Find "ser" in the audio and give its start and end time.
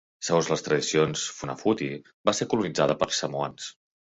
2.39-2.51